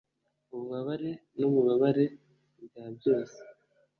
[0.53, 2.05] ububabare nububabare
[2.65, 3.39] bwa byose